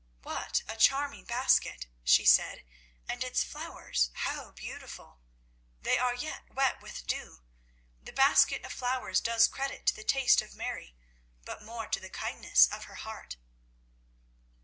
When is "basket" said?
1.25-1.85, 8.11-8.65